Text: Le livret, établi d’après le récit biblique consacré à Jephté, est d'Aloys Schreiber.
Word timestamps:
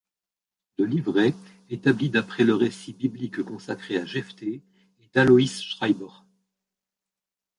Le 0.79 0.85
livret, 0.85 1.35
établi 1.69 2.09
d’après 2.09 2.43
le 2.43 2.55
récit 2.55 2.91
biblique 2.91 3.43
consacré 3.43 3.97
à 3.99 4.05
Jephté, 4.07 4.63
est 4.99 5.13
d'Aloys 5.13 5.45
Schreiber. 5.61 6.23